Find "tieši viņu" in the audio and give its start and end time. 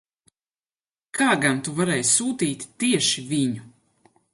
2.85-3.73